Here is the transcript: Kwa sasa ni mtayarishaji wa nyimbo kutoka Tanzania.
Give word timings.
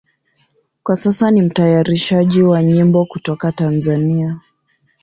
Kwa 0.83 0.95
sasa 0.95 1.31
ni 1.31 1.41
mtayarishaji 1.41 2.41
wa 2.43 2.63
nyimbo 2.63 3.05
kutoka 3.05 3.51
Tanzania. 3.51 4.39